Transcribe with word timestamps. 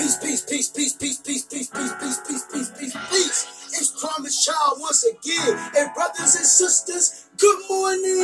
Peace, 0.00 0.16
peace, 0.16 0.42
peace, 0.42 0.68
peace, 0.70 0.92
peace, 0.94 1.18
peace, 1.18 1.44
peace, 1.44 1.68
peace, 1.68 1.92
peace, 2.00 2.20
peace, 2.26 2.44
peace, 2.50 2.70
peace, 2.70 2.96
peace. 3.10 3.68
It's 3.78 4.00
Promise 4.00 4.46
Child 4.46 4.78
once 4.80 5.04
again. 5.04 5.58
And 5.76 5.92
brothers 5.92 6.36
and 6.36 6.46
sisters, 6.46 7.28
good 7.36 7.60
morning. 7.68 8.16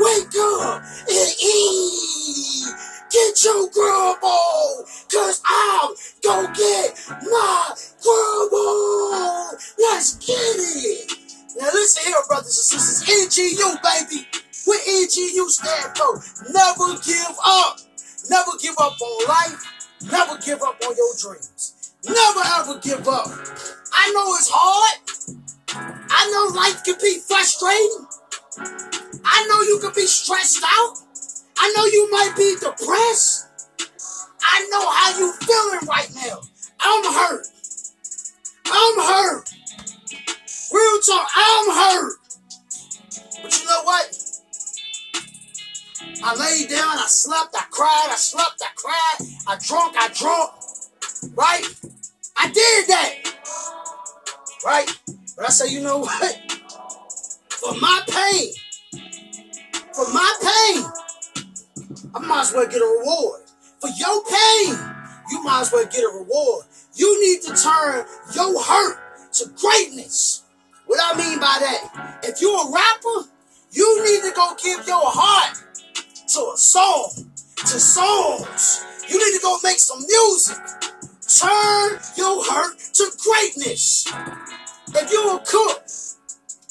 Wake 0.00 0.34
up 0.40 0.82
and 1.06 1.32
eat. 1.44 2.72
Get 3.12 3.44
your 3.44 3.68
grub 3.68 4.24
on, 4.24 4.84
cause 5.12 5.42
I'm 5.44 5.90
gonna 6.24 6.54
get 6.56 6.98
my 7.30 7.74
grub 8.02 8.52
on. 8.54 9.54
Let's 9.78 10.14
get 10.14 10.38
it. 10.38 11.12
Now 11.60 11.68
listen 11.74 12.04
here, 12.06 12.16
brothers 12.26 12.56
and 12.56 12.80
sisters. 12.80 13.28
NGU, 13.28 13.82
baby. 13.82 14.41
What 14.72 14.86
NGU 14.86 15.50
stand 15.50 15.98
for? 15.98 16.16
Never 16.50 16.98
give 17.04 17.36
up. 17.44 17.78
Never 18.30 18.52
give 18.58 18.74
up 18.80 18.98
on 19.02 19.28
life. 19.28 20.00
Never 20.10 20.38
give 20.38 20.62
up 20.62 20.80
on 20.82 20.96
your 20.96 21.12
dreams. 21.20 21.92
Never 22.06 22.40
ever 22.56 22.78
give 22.78 23.06
up. 23.06 23.28
I 23.92 24.10
know 24.14 24.32
it's 24.32 24.48
hard. 24.50 26.08
I 26.08 26.30
know 26.32 26.58
life 26.58 26.82
can 26.84 26.94
be 27.02 27.18
frustrating. 27.18 28.06
I 29.22 29.46
know 29.46 29.60
you 29.60 29.78
can 29.78 29.92
be 29.94 30.06
stressed 30.06 30.64
out. 30.64 30.96
I 31.58 31.70
know 31.76 31.84
you 31.84 32.10
might 32.10 32.32
be 32.34 32.54
depressed. 32.58 33.48
I 34.40 34.66
know 34.70 34.90
how 34.90 35.18
you 35.18 35.32
feeling 35.34 35.86
right 35.86 36.08
now. 36.14 36.40
I'm 36.80 37.12
hurt. 37.12 37.46
I'm 38.64 39.00
hurt. 39.04 39.50
Real 40.72 41.00
talk, 41.02 41.28
I'm 41.36 41.70
hurt. 41.74 42.16
But 43.42 43.60
you 43.60 43.66
know 43.66 43.82
what? 43.84 44.21
I 46.24 46.36
laid 46.36 46.70
down, 46.70 46.98
I 46.98 47.06
slept, 47.08 47.54
I 47.56 47.64
cried, 47.70 48.08
I 48.10 48.14
slept, 48.16 48.62
I 48.62 48.68
cried, 48.76 49.28
I 49.48 49.58
drunk, 49.58 49.96
I 49.98 50.08
drunk. 50.14 50.52
Right? 51.34 51.64
I 52.36 52.46
did 52.46 52.86
that. 52.88 53.14
Right? 54.64 54.98
But 55.36 55.46
I 55.46 55.48
say, 55.50 55.72
you 55.72 55.80
know 55.80 55.98
what? 55.98 56.62
For 57.50 57.74
my 57.80 58.00
pain, 58.08 58.52
for 59.92 60.06
my 60.12 60.34
pain, 60.40 60.84
I 62.14 62.18
might 62.20 62.42
as 62.42 62.52
well 62.52 62.66
get 62.66 62.80
a 62.80 62.98
reward. 63.00 63.42
For 63.80 63.88
your 63.88 64.22
pain, 64.24 64.94
you 65.30 65.42
might 65.42 65.62
as 65.62 65.72
well 65.72 65.86
get 65.86 66.04
a 66.04 66.18
reward. 66.18 66.66
You 66.94 67.20
need 67.20 67.42
to 67.42 67.54
turn 67.60 68.06
your 68.34 68.62
hurt 68.62 69.32
to 69.34 69.48
greatness. 69.56 70.44
What 70.86 71.00
I 71.02 71.18
mean 71.18 71.40
by 71.40 71.56
that, 71.60 72.20
if 72.22 72.40
you're 72.40 72.68
a 72.68 72.70
rapper, 72.70 73.28
you 73.72 74.04
need 74.04 74.28
to 74.28 74.36
go 74.36 74.54
give 74.62 74.86
your 74.86 75.02
heart 75.02 75.58
to 76.32 76.52
a 76.54 76.56
song, 76.56 77.10
to 77.56 77.78
songs. 77.78 78.86
You 79.06 79.18
need 79.18 79.36
to 79.36 79.42
go 79.42 79.58
make 79.62 79.78
some 79.78 80.00
music. 80.00 80.56
Turn 81.28 81.98
your 82.16 82.42
hurt 82.44 82.78
to 82.78 83.10
greatness. 83.20 84.06
If 84.94 85.12
you're 85.12 85.36
a 85.36 85.40
cook, 85.44 85.84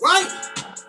right? 0.00 0.30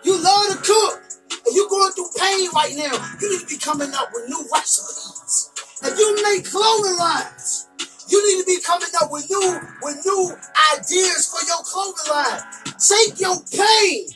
You 0.04 0.22
love 0.22 0.52
to 0.52 0.56
cook, 0.62 1.02
and 1.46 1.56
you're 1.56 1.68
going 1.68 1.90
through 1.92 2.10
pain 2.16 2.48
right 2.54 2.74
now, 2.76 2.94
you 3.20 3.30
need 3.30 3.40
to 3.40 3.46
be 3.46 3.58
coming 3.58 3.90
up 3.92 4.10
with 4.12 4.28
new 4.28 4.46
recipes. 4.52 5.50
If 5.82 5.98
you 5.98 6.22
make 6.22 6.44
clothing 6.44 6.96
lines, 6.96 7.66
you 8.08 8.22
need 8.22 8.42
to 8.42 8.46
be 8.46 8.60
coming 8.62 8.90
up 9.02 9.10
with 9.10 9.28
new 9.30 9.60
with 9.82 10.00
new 10.06 10.36
ideas 10.74 11.28
for 11.28 11.44
your 11.46 11.62
clothing 11.64 12.10
line. 12.10 12.40
Take 12.78 13.18
your 13.18 13.36
pain, 13.50 14.06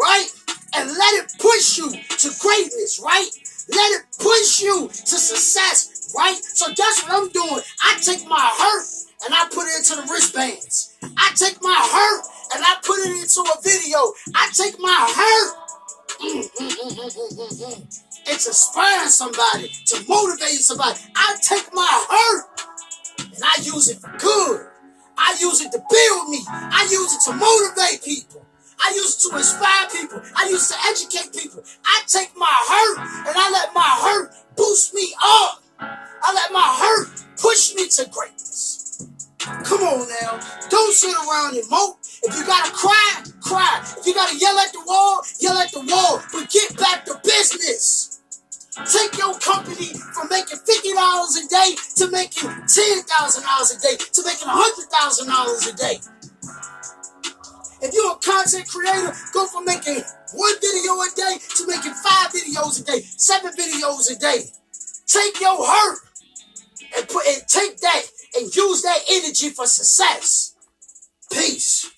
right? 0.00 0.28
And 0.74 0.88
let 0.90 1.14
it 1.14 1.32
push 1.38 1.78
you 1.78 1.90
to 1.90 2.28
greatness, 2.40 3.00
right? 3.02 3.30
Let 3.70 4.00
it 4.00 4.06
push 4.18 4.60
you 4.62 4.88
to 4.88 5.16
success, 5.18 6.12
right? 6.16 6.36
So 6.36 6.66
that's 6.68 7.02
what 7.04 7.12
I'm 7.12 7.28
doing. 7.30 7.62
I 7.82 7.98
take 8.00 8.26
my 8.28 8.50
hurt 8.58 8.86
and 9.24 9.34
I 9.34 9.48
put 9.52 9.66
it 9.66 9.78
into 9.78 9.96
the 9.96 10.12
wristbands. 10.12 10.96
I 11.16 11.32
take 11.34 11.60
my 11.62 11.74
hurt 11.74 12.24
and 12.54 12.64
I 12.64 12.76
put 12.82 12.98
it 13.00 13.16
into 13.16 13.40
a 13.40 13.62
video. 13.62 14.12
I 14.34 14.50
take 14.54 14.78
my 14.78 15.08
hurt 15.16 15.68
and 18.28 18.40
to 18.40 18.48
inspire 18.48 19.06
somebody, 19.08 19.68
to 19.86 20.04
motivate 20.08 20.60
somebody. 20.60 20.98
I 21.16 21.36
take 21.42 21.72
my 21.72 22.06
hurt 22.10 22.44
and 23.18 23.42
I 23.42 23.62
use 23.62 23.88
it 23.88 23.98
for 23.98 24.10
good. 24.18 24.66
I 25.16 25.36
use 25.40 25.60
it 25.60 25.72
to 25.72 25.78
build 25.78 26.28
me. 26.28 26.44
I 26.48 26.86
use 26.90 27.14
it 27.14 27.20
to 27.30 27.36
motivate 27.36 28.04
people. 28.04 28.44
I 28.80 28.92
used 28.94 29.20
to 29.22 29.36
inspire 29.36 29.88
people. 29.90 30.22
I 30.36 30.48
used 30.48 30.70
to 30.70 30.76
educate 30.86 31.32
people. 31.32 31.62
I 31.84 32.02
take 32.06 32.36
my 32.36 32.46
hurt 32.46 32.98
and 33.28 33.36
I 33.36 33.50
let 33.50 33.74
my 33.74 33.90
hurt 34.02 34.34
boost 34.56 34.94
me 34.94 35.14
up. 35.22 35.62
I 35.80 36.32
let 36.34 36.52
my 36.52 36.76
hurt 36.80 37.08
push 37.40 37.74
me 37.74 37.88
to 37.88 38.08
greatness. 38.10 39.06
Come 39.64 39.82
on 39.82 40.08
now. 40.20 40.40
Don't 40.68 40.92
sit 40.94 41.14
around 41.14 41.56
and 41.56 41.68
mope. 41.70 41.98
If 42.22 42.36
you 42.36 42.44
gotta 42.46 42.70
cry, 42.72 43.22
cry. 43.40 43.82
If 43.98 44.06
you 44.06 44.14
gotta 44.14 44.36
yell 44.36 44.58
at 44.58 44.72
the 44.72 44.82
wall, 44.86 45.22
yell 45.40 45.56
at 45.58 45.70
the 45.72 45.80
wall. 45.80 46.22
But 46.32 46.50
get 46.50 46.76
back 46.76 47.04
to 47.06 47.20
business. 47.24 48.20
Take 48.92 49.18
your 49.18 49.34
company 49.40 49.92
from 50.14 50.28
making 50.30 50.58
fifty 50.58 50.92
dollars 50.92 51.36
a 51.36 51.48
day 51.48 51.74
to 51.96 52.10
making 52.10 52.50
ten 52.68 53.02
thousand 53.02 53.42
dollars 53.44 53.72
a 53.72 53.80
day 53.80 53.96
to 53.96 54.22
making 54.24 54.48
hundred 54.48 54.86
thousand 54.90 55.28
dollars 55.28 55.66
a 55.66 55.74
day. 55.74 55.98
If 57.80 57.94
you're 57.94 58.12
a 58.12 58.16
content 58.16 58.68
creator, 58.68 59.12
go 59.32 59.46
from 59.46 59.64
making 59.64 60.02
one 60.34 60.54
video 60.60 60.92
a 60.94 61.08
day 61.14 61.38
to 61.56 61.66
making 61.66 61.94
five 61.94 62.32
videos 62.32 62.80
a 62.80 62.84
day, 62.84 63.00
seven 63.02 63.52
videos 63.52 64.10
a 64.10 64.18
day. 64.18 64.50
Take 65.06 65.40
your 65.40 65.64
hurt 65.64 65.98
and 66.96 67.08
put 67.08 67.26
and 67.26 67.42
take 67.48 67.78
that 67.80 68.02
and 68.36 68.54
use 68.54 68.82
that 68.82 68.98
energy 69.08 69.50
for 69.50 69.66
success. 69.66 70.54
Peace. 71.32 71.90